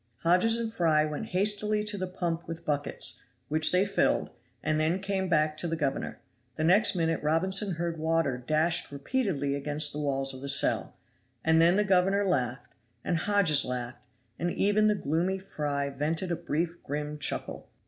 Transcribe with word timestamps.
Hodges 0.23 0.57
and 0.57 0.73
Fry 0.73 1.05
went 1.05 1.27
hastily 1.27 1.83
to 1.83 1.95
the 1.95 2.07
pump 2.07 2.47
with 2.47 2.65
buckets, 2.65 3.21
which 3.49 3.71
they 3.71 3.85
filled, 3.85 4.31
and 4.63 4.79
then 4.79 4.99
came 4.99 5.29
back 5.29 5.55
to 5.57 5.67
the 5.67 5.75
governor; 5.75 6.19
the 6.55 6.63
next 6.63 6.95
minute 6.95 7.21
Robinson 7.21 7.75
heard 7.75 7.99
water 7.99 8.35
dashed 8.39 8.91
repeatedly 8.91 9.53
against 9.53 9.93
the 9.93 9.99
walls 9.99 10.33
of 10.33 10.41
the 10.41 10.49
cell, 10.49 10.95
and 11.45 11.61
then 11.61 11.75
the 11.75 11.83
governor 11.83 12.25
laughed, 12.25 12.73
and 13.05 13.15
Hodges 13.15 13.63
laughed, 13.63 13.99
and 14.39 14.51
even 14.51 14.87
the 14.87 14.95
gloomy 14.95 15.37
Fry 15.37 15.91
vented 15.91 16.31
a 16.31 16.35
brief 16.35 16.81
grim 16.81 17.19
chuckle. 17.19 17.69